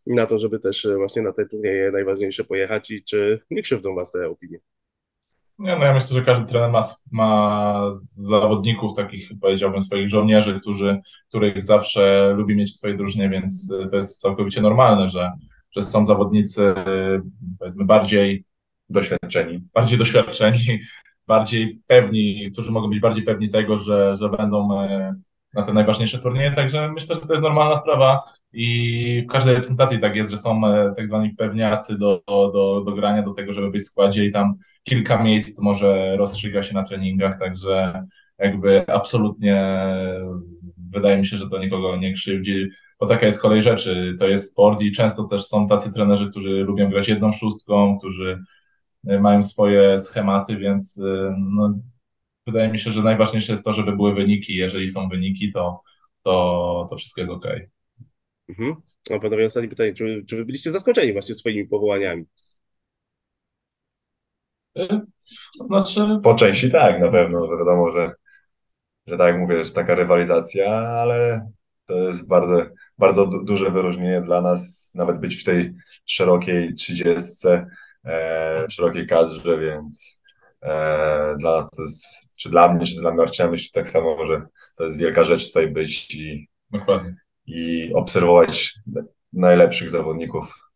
[0.07, 4.11] na to, żeby też właśnie na te turnieje najważniejsze pojechać i czy nie krzywdzą was
[4.11, 4.59] te opinie?
[5.59, 6.79] Nie, no ja myślę, że każdy trener ma,
[7.11, 7.81] ma
[8.13, 13.95] zawodników, takich powiedziałbym swoich żołnierzy, którzy, których zawsze lubi mieć w swojej drużynie, więc to
[13.95, 15.31] jest całkowicie normalne, że,
[15.71, 16.73] że są zawodnicy
[17.59, 18.43] powiedzmy bardziej
[18.89, 20.79] doświadczeni, bardziej doświadczeni,
[21.27, 25.15] bardziej pewni, którzy mogą być bardziej pewni tego, że, że będą e,
[25.53, 29.99] na te najważniejsze turnieje, także myślę, że to jest normalna sprawa i w każdej reprezentacji
[29.99, 33.71] tak jest, że są e, tak zwani pewniacy do, do, do grania, do tego, żeby
[33.71, 38.03] być w składzie i tam kilka miejsc może rozstrzyga się na treningach, także
[38.39, 39.85] jakby absolutnie
[40.91, 42.67] wydaje mi się, że to nikogo nie krzywdzi,
[42.99, 46.49] bo taka jest kolej rzeczy, to jest sport i często też są tacy trenerzy, którzy
[46.49, 48.39] lubią grać jedną szóstką, którzy
[49.07, 51.79] e, mają swoje schematy, więc e, no,
[52.47, 54.55] wydaje mi się, że najważniejsze jest to, żeby były wyniki.
[54.55, 55.81] Jeżeli są wyniki, to,
[56.23, 57.47] to, to wszystko jest ok.
[58.49, 58.75] Mhm.
[59.11, 59.93] A panowie, ostatnie pytanie.
[59.93, 62.25] Czy, czy wy byliście zaskoczeni właśnie swoimi powołaniami?
[65.55, 66.01] Znaczy...
[66.23, 67.57] Po części tak, na pewno.
[67.57, 68.11] Wiadomo, że,
[69.07, 71.49] że tak jak mówię, jest taka rywalizacja, ale
[71.85, 72.65] to jest bardzo,
[72.97, 75.73] bardzo duże wyróżnienie dla nas, nawet być w tej
[76.05, 77.67] szerokiej trzydziestce,
[78.05, 80.21] e, szerokiej kadrze, więc
[80.61, 84.41] e, dla nas to jest, czy dla mnie, czy dla Marcina, myślę tak samo, że
[84.75, 87.15] to jest wielka rzecz tutaj być i, Dokładnie.
[87.49, 88.79] I obserwować
[89.33, 90.71] najlepszych zawodników.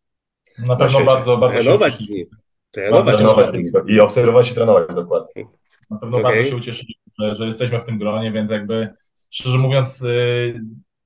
[0.58, 2.26] Na pewno na bardzo, bardzo trenować nimi.
[2.70, 3.54] Trenować, trenować
[3.86, 5.44] i obserwować i trenować dokładnie.
[5.90, 6.32] Na pewno okay.
[6.32, 8.94] bardzo się ucieszyliśmy, że, że jesteśmy w tym gronie, więc jakby
[9.30, 10.60] szczerze mówiąc, yy,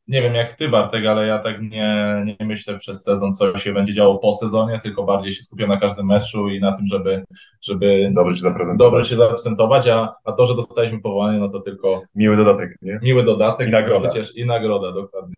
[0.09, 3.73] nie wiem jak ty Bartek, ale ja tak nie, nie myślę przez sezon, co się
[3.73, 7.25] będzie działo po sezonie, tylko bardziej się skupiam na każdym meczu i na tym, żeby,
[7.63, 11.61] żeby dobrze się zaprezentować, dobrze się zaprezentować a, a to, że dostaliśmy powołanie, no to
[11.61, 12.99] tylko miły dodatek, nie?
[13.03, 14.11] Miły dodatek i nagroda.
[14.11, 15.35] Przecież, I nagroda, dokładnie.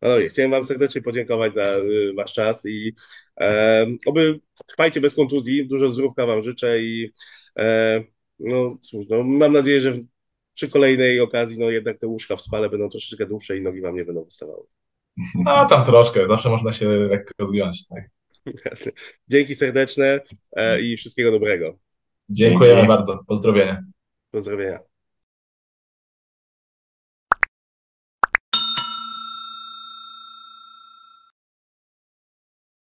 [0.00, 2.92] Panowie, chciałem Wam serdecznie podziękować za y, Wasz czas i
[3.40, 7.10] e, oby trwajcie bez kontuzji, dużo zdrówka Wam życzę i
[7.58, 8.00] e,
[8.38, 9.92] no cóż, no, mam nadzieję, że
[10.54, 13.96] przy kolejnej okazji, no jednak te łóżka w spale będą troszeczkę dłuższe i nogi Wam
[13.96, 14.66] nie będą wystawały.
[15.34, 18.10] No tam troszkę, zawsze można się lekko zgiąć, tak.
[19.28, 20.20] Dzięki serdeczne
[20.52, 21.78] e, i wszystkiego dobrego.
[22.28, 22.88] Dziękujemy Dzięki.
[22.88, 23.82] bardzo, pozdrowienia.
[24.30, 24.93] Pozdrowienia.